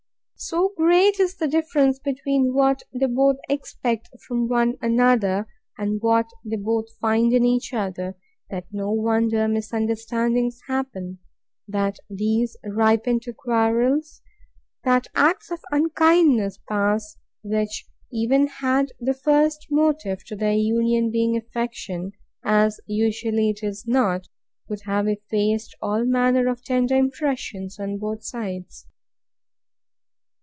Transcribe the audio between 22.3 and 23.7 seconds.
as usually it